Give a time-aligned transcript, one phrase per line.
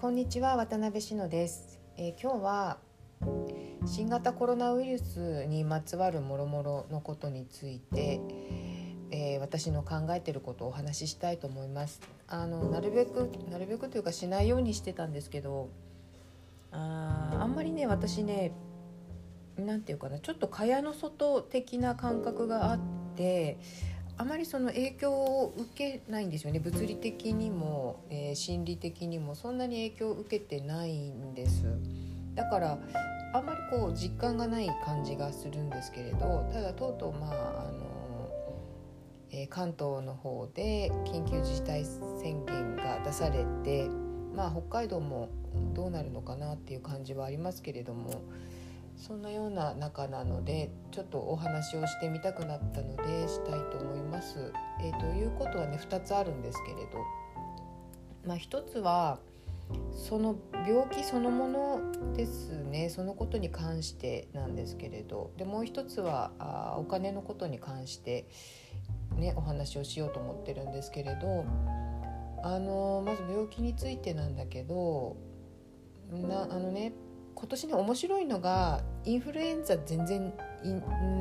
[0.00, 2.78] こんにちは渡辺志乃です、えー、今日は
[3.84, 8.18] 新型コロナウイルスにまつわるもろもろのことについて、
[9.10, 12.00] えー、私の考えてることをお話ししたいと思います。
[12.28, 15.68] あのなるべくなるべくというかしないようにしてたんですけど
[16.72, 18.52] ああんまりね私ね
[19.58, 22.80] 何て言うかなちょっと蚊帳の外的な感覚があっ
[23.16, 23.58] て
[24.20, 26.60] あまりその影響を受けないんですよね。
[26.60, 31.64] 物理的にも、えー、心理的にもそんなに影響を受けてないんです。
[32.34, 32.78] だから
[33.32, 38.28] あんまりこう実感がない感じがするんですけれどただとうとうまああの、
[39.30, 41.86] えー、関東の方で緊急事態
[42.20, 43.88] 宣言が出されて
[44.36, 45.30] まあ北海道も
[45.72, 48.20] どうなるのかなっていう感じはありますけれども
[49.00, 54.52] そんなような中なのでちょっとお話をしてみたくなったのでしたいと思います。
[54.82, 56.98] えー、ということはね2つあるんですけれど、
[58.26, 59.18] まあ、1つは
[59.92, 65.30] その病気そのものですねそのことに関してなんですけれど。
[65.38, 68.28] でもう一つはあお金のことに関して、
[69.16, 71.44] ね、お話をしようと思ってるんですけれど。
[72.42, 75.16] あのまず病気についてなんだけど
[76.10, 76.94] なあのね
[77.40, 80.34] 今年ね面白いのがインフルエンザ全然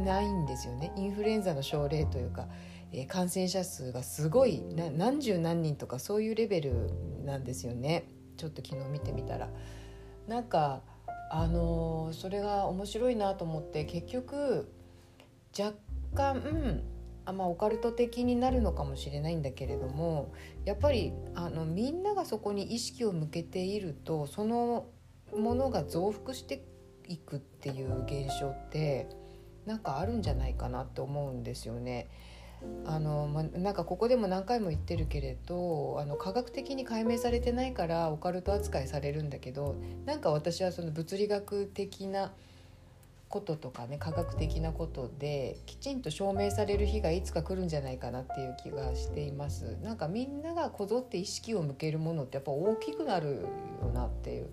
[0.04, 2.48] ないんですよねインフルエンザの症例というか、
[2.92, 4.62] えー、感染者数がすごい
[4.98, 6.92] 何十何人とかそういうレベル
[7.24, 9.50] なんですよねちょっと昨日見てみたら。
[10.28, 10.82] なんか
[11.32, 14.72] あのー、それが面白いなと思って結局
[15.58, 15.76] 若
[16.16, 16.84] 干、
[17.26, 20.32] あまあ、オカルト的になるのかもしれないんだけれども
[20.66, 24.88] やっぱりあのみんながそこに意識を向けているとその
[25.36, 26.64] ものが増幅して
[27.08, 29.10] いくっていう現象って
[29.66, 32.10] なんかあるんじゃないかなって思うんですよね。
[32.86, 42.34] あのまなんかここでも何回も言ってるけれどあの科学的に解明されてないからオカルト扱いされるんだけどなんか私はその物理学的な
[43.30, 53.46] こととかね科学的なことできちんと証明される日がいつか来るんじゃないかなっていう気がしていますなんかみんながこぞって意識を向けるものってやっぱ大きくなる
[53.82, 54.50] よなっていう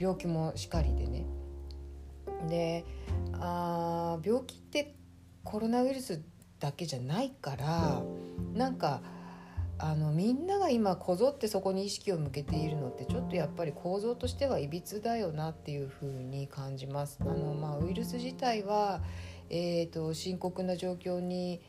[0.00, 1.26] 病気もしかりでね
[2.48, 2.84] で
[3.34, 4.94] あ病気って
[5.44, 6.22] コロナウイルス
[6.58, 8.02] だけじゃないから
[8.54, 9.02] なんか
[9.78, 17.18] あのみんなが今こぞってそこに意識を向けているのってちょっとやっぱり構造としてはいびつだよなっていうふうに感じます。
[17.22, 19.00] あのまあ、ウイルス自体は、
[19.48, 21.62] えーと深刻な状況に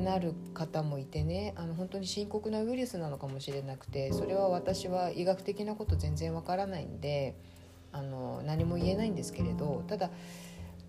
[0.00, 7.34] なる方もいてねあの本当に深刻なウイルスなのかもしれなくてそれは私は医学的なこと全然わからないんで
[7.92, 10.10] あの何も言えないんですけれどただ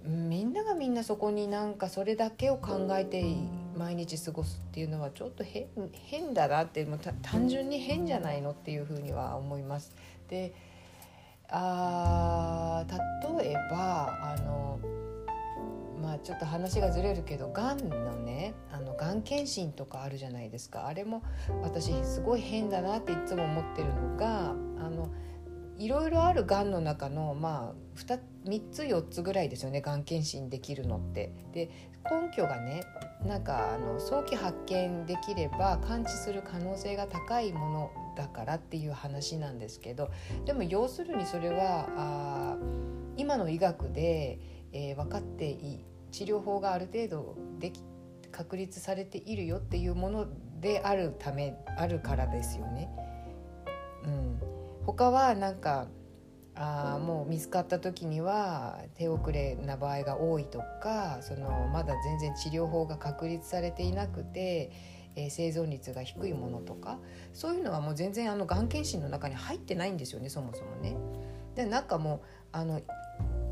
[0.04, 3.24] みんながみんなそこになんかそれだけを考えて
[3.78, 9.96] 毎日過ごすっていうのはちょっと変変だなってもう単純に変じゃないのっていうふうには思います。
[10.28, 10.54] で
[11.50, 12.86] あ
[13.40, 14.80] 例えばあの
[16.02, 21.24] まあちょっと話がずれるけどがんのねあのがん検診とかあるじゃないですかあれも
[21.62, 24.54] 私すごい変だなっていつも思ってるのがあ
[24.90, 25.10] の
[25.78, 31.32] いろいろあるがんの中のまあ 2, 3つ4つぐらいですよねがん検診できるのって。
[31.54, 31.70] で
[32.10, 32.84] 根拠がね
[33.26, 40.10] なんかあの早期発見できれば完治する可能性が高いものだからっていう話なんですけど
[40.46, 42.58] でも要するにそれはあ
[43.18, 44.40] 今の医学で、
[44.74, 47.82] えー、分かっていい治療法がある程度でき
[48.32, 50.28] 確立されているよっていうもの
[50.60, 52.90] であるためあるからですよね。
[54.06, 54.40] うん、
[54.86, 55.88] 他はなんか
[56.56, 64.72] あもう見つかった時には手遅れな場合が多いとかそのまだ全然治療法が確立されていなくて、
[65.16, 67.00] えー、生存率が低いものとか
[67.34, 70.98] そういうのはもう全然あのがん検診の中に入ってないんですよねそもそもね。
[71.56, 72.20] でなんかもう
[72.52, 72.82] あの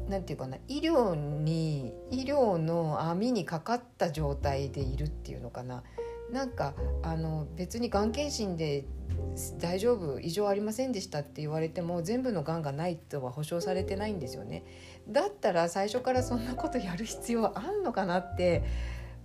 [0.10, 5.84] なんていうかな医療に医療の網にかかった状態でいるっていうのかな。
[6.32, 8.86] なんかあの別にがん検診で
[9.60, 14.64] 大丈夫異常ありませんでしたって言われても全部のがんがないとは保証されてないんですよね。
[15.08, 18.64] だったら最初からそんなことやる必要はあんのかなって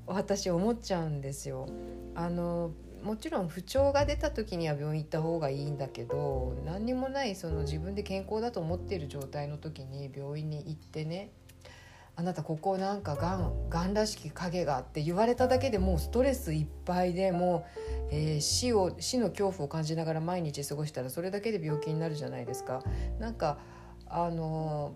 [0.07, 1.69] 私思っちゃうんですよ。
[2.15, 2.73] あの
[3.05, 11.31] もちろん不調が出た時には病院行った方がいいんだけど何にもないその自分で健康だと思っている状態の時に病院に行ってね
[12.17, 22.83] あなたここなんかがんがんらしき影がって言われただけでもうストレスいっぱいでもう、えー、死を死の恐怖を感じながら毎日過ごしたらそれだけで病気になるじゃないですか。
[23.19, 23.59] なんか
[24.07, 24.95] あの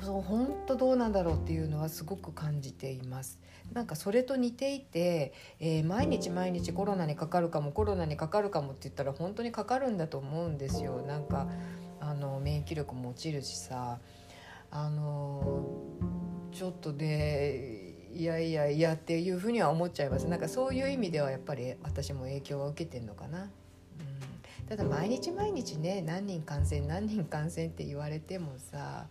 [0.00, 3.38] そう本当どうなんだろうっていうのはすごく感じています。
[3.72, 11.02] なんかそれと似ていて、えー、毎日毎日コロナにかかるかもコロナにかかるかもって言ったら本当にかかるんだと思うんですよ。
[11.02, 11.48] なんか
[12.00, 13.98] あの免疫力も落ちるしさ
[14.70, 15.72] あの
[16.50, 23.50] ちょっとでいやいやいやっていうふうには思っちゃいますなんかそういう意味ではやっぱり私も影響は受けてんのかな。
[24.68, 29.06] ただ毎日毎日ね何人感染何人感染って言われてもさ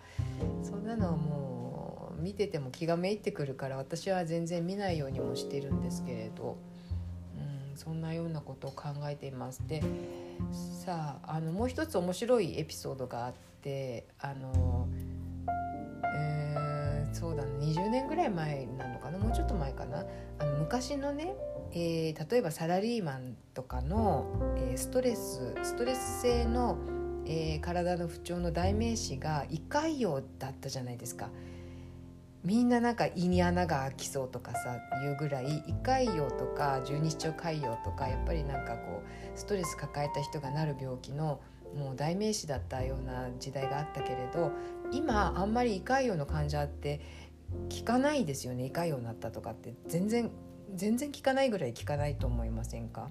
[0.63, 6.57] そんなのはもう見てても気がめいってくるから私は全然見ないようにもしてるんですけれど、
[7.38, 9.62] うん、そんなようなことを考えています。
[9.68, 9.83] で
[10.83, 14.88] さああのもう一つ面白いエピソードがあってあの、
[16.15, 19.19] えー、そうだな20年ぐらい前なのかな？
[19.19, 20.04] もうちょっと前かな？
[20.39, 21.36] あの昔のね
[21.73, 24.25] えー、例えばサラリーマンとかの、
[24.57, 26.77] えー、ストレスストレス性の、
[27.25, 31.29] えー、体の不調の代名詞が胃潰瘍だったじゃないですか。
[32.44, 41.39] みんななんか胃に穴が開きそうとかさいうぐらい胃潰瘍とか十二指腸潰瘍とかやっぱりなんかこうストレス抱えた人がなる病気の
[41.75, 44.51] もう代名詞だったような時代があったけれど
[44.91, 47.00] 今あんまり胃潰瘍の患者って
[47.69, 50.31] 聞かないですよね胃潰瘍になったとかって全然
[50.75, 53.09] 全然効かないぐらい効かないと思いませんか？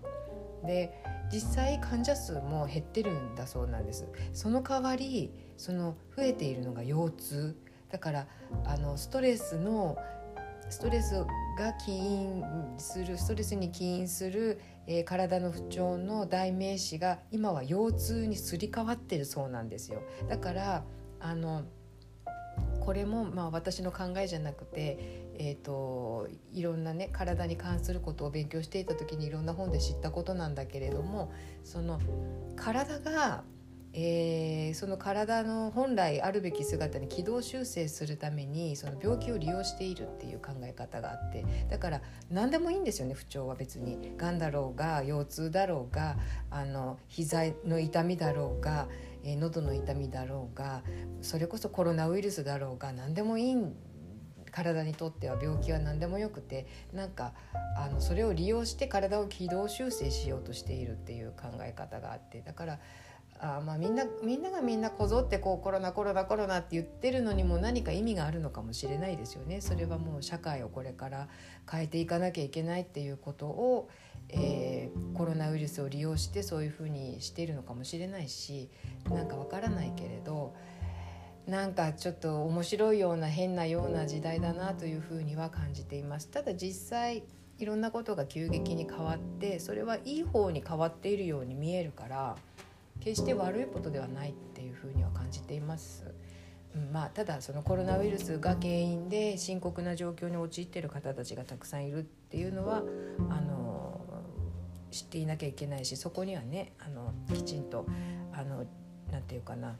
[0.65, 1.03] で
[1.33, 4.07] 実際患者数も減ってるんだそうなんです。
[4.33, 7.57] その代わりその増えているのが腰痛。
[7.91, 8.27] だから
[8.65, 9.97] あのストレスの
[10.69, 11.25] ストレス
[11.59, 12.45] が起因
[12.79, 20.03] するストレスに起因する、えー、体の不調の代名詞が今は腰痛にすり替わってるそうなんですよ。
[20.29, 20.85] だから
[21.19, 21.65] あの
[22.81, 31.33] これもまあ私の考えじゃなくてえーと、いろんなね体に関することを勉強していた時にいろんな本で知ったことなんだけれども
[31.65, 31.99] その
[32.57, 33.43] 体が、
[33.95, 44.13] えー、その体の本来あるべき姿に軌道修正するためにその病気を利用しているっていう考え方があってだから何でもいいんですよね不調は別に。
[44.19, 46.19] がんだろうが腰痛だろうが
[46.51, 48.89] あの膝の痛みだろうが、
[49.25, 50.83] えー、喉の痛みだろうが
[51.23, 53.75] それこそコロナウイルスだろうが何でもいいん
[54.51, 57.33] 体にとっては病気は何でもよくてなんか
[57.77, 62.79] あのそれを利用して体を軌道修正しようとしているっていう考え方があってだから
[63.43, 69.63] あまあみんなみんながみんなこぞってこうコロナコロナコロナって言ってるのにも何か意味があるのかもしれないですよね。
[69.63, 71.29] それはもう社会をこれから
[71.71, 73.89] 変えていかなきゃいけないっていうことを、
[74.29, 78.69] えー、コロナウイルスを利用してそういうふうにしているのかもしれないし
[79.09, 80.55] なんかわからないけれど。
[81.51, 87.25] なんかちょっと面白いような変なような時代だなというふうには感じていますただ実際
[87.59, 92.37] いろんなことが急激に変わってそれはいい方に変わっているように見えるから
[93.01, 96.05] 決して悪いことではないっていうふうには感じています。
[96.77, 102.83] うん、まあ、ただそのコロナウイルスが原因で深刻な状況に陥っている方たちがたくさんいるっていうのは
[103.31, 104.01] あの
[104.91, 107.87] 知っていなきゃいけないしそこにはねあのきちんと
[108.33, 108.67] あの
[109.11, 109.77] なていうかな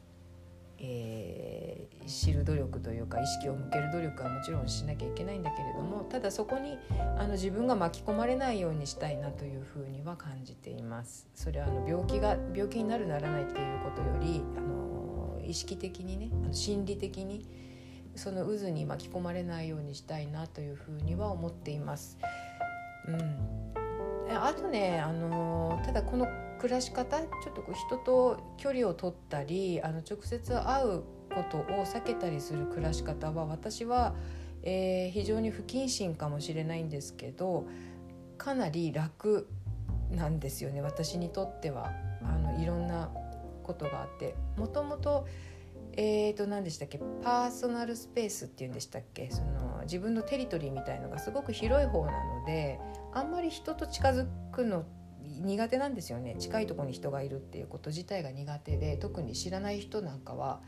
[0.83, 6.79] えー、知る努力というか意識を向ける努力はもちろんしなきゃいけないんだけれどもただそこに
[7.19, 11.27] あの自分が巻き込まれないようにしたいなというふうには感じています。
[11.35, 17.45] それはあの病気が病気になるならないっていうことよりあの意識的にねあの心理的に
[18.15, 22.17] その渦に巻き込まれないようにしたいなというふうには思っています。
[23.07, 26.27] うん、あとねあのただこの
[26.61, 31.01] 暮らし方ちょっとこう人と距離を取ったりあの直接会う
[31.33, 34.13] ことを避けたりする暮らし方は私は、
[34.61, 37.65] えー、非常に不謹慎かもしれないんですけど
[38.37, 39.47] かなり楽
[40.11, 41.91] なんですよね私にとっては。
[42.23, 43.09] あのいろんな
[43.63, 44.35] ことがあって。
[44.55, 45.25] もともと
[45.93, 52.79] えーと何でしたっけパーソナルスペースっていうんでしたっけその自分のテリトリーみたいのがすごく広い方なので
[53.13, 55.00] あんまり人と近づくのって
[55.41, 56.35] 苦手なんですよね。
[56.39, 60.61] 近いとこに人がいるっていうこと自体が苦手で特に知らない人なんかは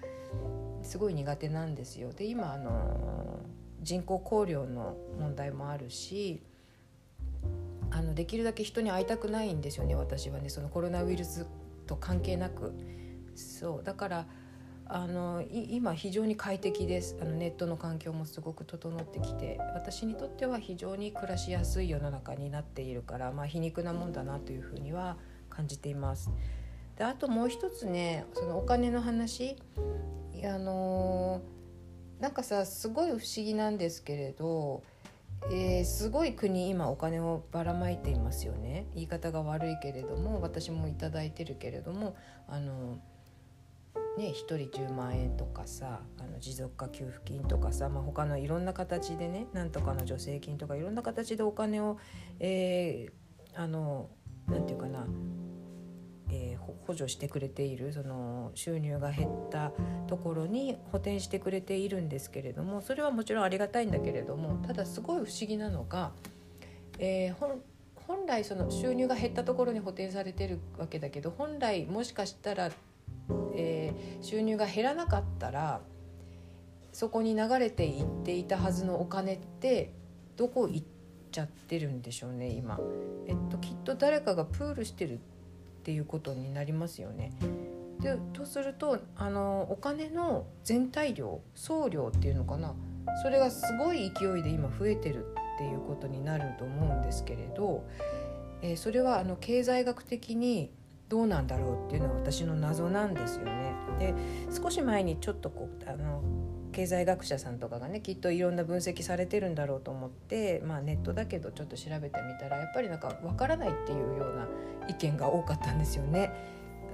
[0.82, 2.12] すごい苦手なんですよ。
[2.12, 3.40] で今あの
[3.82, 6.42] 人口考慮の問題もあるし
[7.92, 10.50] あのできるだけ人に会いたくないんですよね私はね。
[10.50, 11.46] そのコロナウイルス
[11.88, 12.74] と関係なく。
[13.36, 14.28] そうだから
[14.94, 17.18] あの今非常に快適です。
[17.20, 25.18] あのネットの環境もすごく整ってきて私にとっては非常に暮らしやすい世の中になっているから、まあ、皮肉なもんだなというふうには
[25.50, 26.30] 感じています。
[26.96, 29.58] であともう一つねそのお金の話。
[30.46, 31.42] あの
[32.20, 34.84] なんかさすごい不思議なんですけれど、
[35.52, 38.86] えー、すごい国今お金をばらまいていますよね。
[38.94, 42.16] 言い方が悪いけれども私も頂いてるけれども
[42.48, 43.00] あの
[44.18, 51.98] ね、1人10万円とかさあの持続化給付金とかさ、まあ、他のいろんな形でねなんとかの助成金とかいろんな形でお金を、
[52.40, 54.10] えー、あの
[54.48, 55.08] なんて言うかな
[56.34, 59.72] えー、補助してくれているその収入が減った
[60.08, 66.12] ところに補填してくれているんですけれどもそれはもちろんありがたいんだけれどもただすごい不思議なのが、
[66.98, 67.36] えー、
[68.08, 72.72] 本来その収入が減ったところに補填されてるわけだけど本来もしかしたら、
[73.56, 75.82] えー、収入が減らなかったら
[76.92, 79.94] そこに流れていっていたはずのお金って
[80.38, 80.86] どこ行っ
[81.32, 82.80] ちゃってるんでしょうね今。
[83.28, 85.18] えっときっと誰かがプールしてるっ
[85.84, 87.32] ていうことになりますよね。
[88.00, 92.76] でとするとあのお金の全体量総量っていうのかな
[93.22, 95.26] それがすごい勢いで今増えてる
[95.56, 97.88] っていうことになると思うんですけれど、
[98.62, 100.72] えー、それはあの経済学的に
[101.14, 103.76] どうなんだろうっていうのは私の謎なんですよね。
[104.00, 104.16] で
[104.52, 106.24] 少し前にちょっとこうあの
[106.72, 114.48] 経済学者さんとかがねきっといろんな分析されてるんだろうと思って、まあ、ネットだけどちょっと調べてみたらやっぱりなんか分からないっていうような
[114.90, 116.32] 意見が多かったんですよね。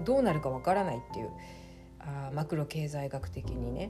[0.03, 1.29] どうなるか分からないっていう
[1.99, 3.89] あマクロ経済学的にね。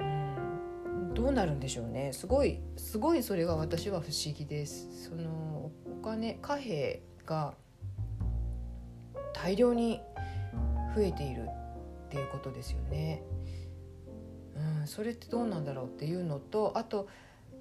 [0.00, 5.10] うんどうなるんでしょうねすごいすごいそれが私は不思議です。
[5.10, 7.54] そのお金貨幣が
[9.34, 10.00] 大量に
[10.96, 11.48] 増えている
[12.06, 13.22] っていうことですよね。
[14.80, 17.08] うん、それってどうなんだろうっていうのとあと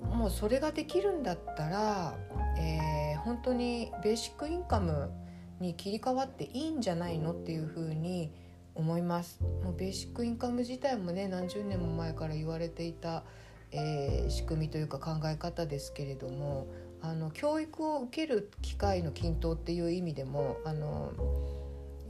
[0.02, 2.16] もうそれができるんだったら、
[2.58, 5.12] えー、本当にベーシックインカム
[5.60, 8.32] に切り替わっていいんじゃないのっていうふうに
[8.76, 13.24] 思いますもうベーシックインカム自体もね何十年も前から言われていた、
[13.72, 16.68] えー、仕組みというか考え方ですけれども
[17.02, 21.12] あの教育を受ける機会の均等っていう意味でもあの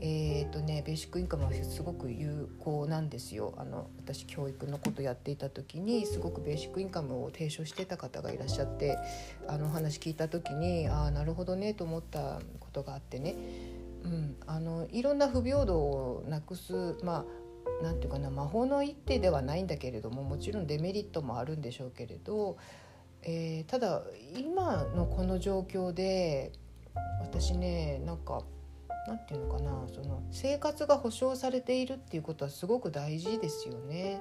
[0.06, 3.54] えーとね、ベーシックインカムはすごく有効なんですよ。
[3.56, 8.98] あの私教育のことやっていた時にすごくベーシックインカムを提唱してた方がいらっしゃって
[9.48, 13.34] あのお話聞いた時にああなるほどねと思ったことがあってね、
[14.04, 17.24] うん、あのいろんな不平等をなくすま
[17.80, 22.58] あなんていうかな魔法の一手ではないんだけれどももちろんデメリットもあるんでしょうけれど、
[23.22, 24.02] えー、ただ
[24.36, 26.52] 今のこの状況で
[27.22, 28.42] 私ねなんか
[29.06, 34.20] 何て言うのかなその生活が保障されているっていうことはすごく大事ですよね。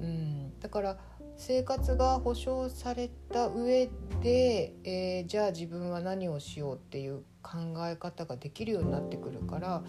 [0.00, 0.98] うん、だから
[1.36, 3.88] 生活が保障された上
[4.22, 9.82] で、えー、じゃあ自分は何をしようっていう考え方ができるようになってくるから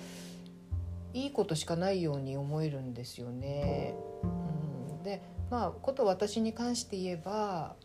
[1.13, 3.95] いいことしかないように思えるんですよね。
[4.23, 4.27] う
[5.01, 7.75] ん、でまあこと私に関して言えば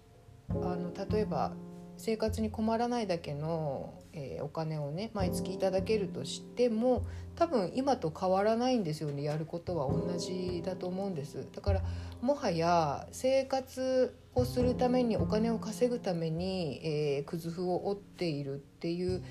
[0.50, 1.52] あの例えば
[1.96, 7.04] 生活に困らないだけの、えー、お金をね毎月いただけるとしても
[7.36, 11.46] 多分今と変わらないんですよねやることは同じだと思うんです。
[11.52, 11.82] だから
[12.20, 19.22] もはや生活をするためにお金を稼ぐために、えー、くずふを折っているっていう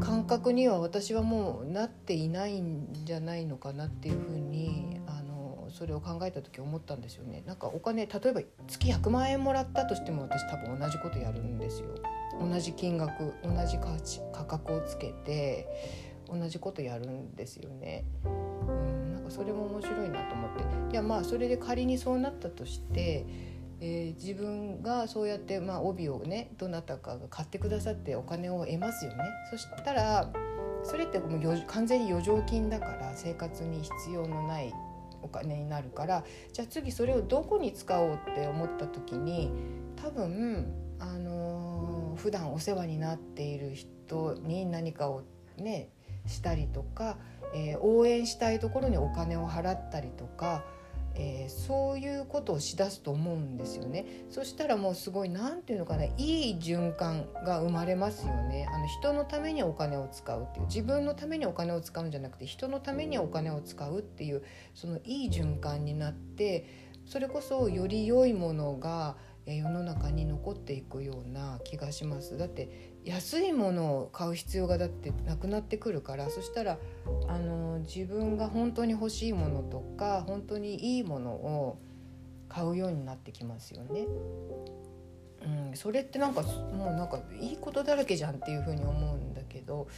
[0.00, 5.00] 感覚には私はもうなっていないんじゃないのかなっていうふうに
[5.72, 7.42] それを考えた時思ったんですよね。
[7.46, 11.88] なんかお金例えば月100万円もらったとしても私多分同じことやるんですよ。
[12.40, 15.68] 同じ金額同じ価値価格をつけて
[16.28, 18.04] 同じことやるんですよね。
[18.24, 18.28] う
[18.72, 20.92] んなんかそれも面白いなと思って。
[20.92, 23.26] いやまあそれで仮にそうなったとして
[23.84, 29.24] えー、自分がそうやって、まあ、帯をねどなたかが買ってくださってお金を得ますよね。
[29.50, 30.30] そしたら
[30.84, 34.72] それってもう完全に余剰金だから生活に必要のない
[35.20, 39.50] お金になるからじゃあ次それをどこに使おうって思った時に
[39.96, 41.31] 多分あの
[42.16, 45.22] 普段お世話になっている人に何かを
[45.56, 45.90] ね
[46.26, 47.18] したりとか、
[47.54, 50.64] えー、応援したいところにお金を払ったりとか
[51.14, 54.24] えー、そういうことをしだすと思うんですよね。
[54.30, 58.66] そしたらもうすごい何て言うのかないい循環が生まれますよね。
[58.72, 64.42] あの人のためにお金を使うっていう自分のためにお金を使うんじゃなくて人のためにお金を使うっていう
[64.74, 66.66] そのいい循環になって
[67.04, 69.16] それこそより良いものが
[69.46, 76.78] 世の中に残っていくような気がしますだって安いものを買う必要がだってなくなってくるからそしたら
[77.28, 81.78] あの自分が本当に欲しいものとか本当にいいものを
[82.48, 84.06] 買うようになってきますよね。
[85.44, 89.88] うん、それってなんかもうなんかいいことだらけじゃんっていうふうに思うんだけど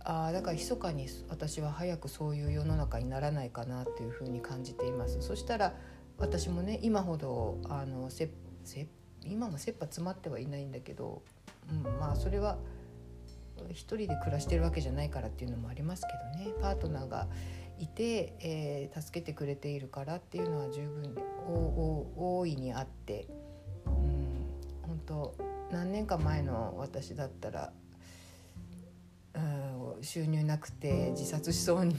[0.00, 5.20] あだから密かに私は早くそういう世の中にならないかなっていうふうに感じています。
[5.20, 5.74] そしたら
[6.16, 8.10] 私もね今ほどあの
[9.24, 11.22] 今も切羽詰まってはいないんだけど
[11.70, 12.58] うん、まあそれは
[13.70, 16.54] 一人で暮らしてるわけじゃないからっていうのもありますけどね。
[16.60, 17.26] パートナーが
[17.78, 21.14] いて、えー、助けてくれているからっていうのは十分
[21.46, 23.28] 大いにあって、
[23.86, 24.46] うん、
[24.82, 25.34] 本当
[25.70, 27.72] 何年か前の私だったら、
[29.34, 29.38] う
[30.00, 31.96] ん、収入なくて自殺しそうに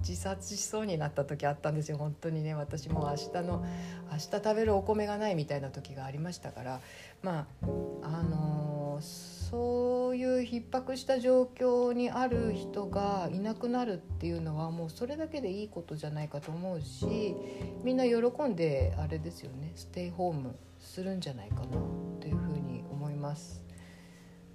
[0.00, 1.98] 自殺しそうになった時あったんですよ。
[1.98, 2.54] 本当にね。
[2.54, 3.64] 私も明日の
[4.10, 6.80] 明日食べるお米がないみたいな時がありましたから。
[7.22, 7.66] まあ
[8.02, 17.34] あの、そういう逼迫した状況にある人がいなくなるっていうのはもうそれだけでいいことじゃないかと思うし
[17.82, 19.72] みんな喜んであれですよね。
[19.74, 21.78] ステイホームするんじゃないかな
[22.20, 23.62] というふうに思います。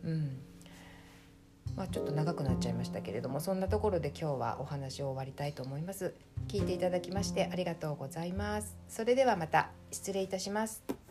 [0.03, 0.37] うん。
[1.75, 6.13] まあ、ちょっと長くなっちゃいましたけれどもそんなところで今日はお話を終わりたいと思います。
[6.47, 8.75] 聞いていただきましてありがとうございます。
[8.87, 11.02] それではまた失礼いたします。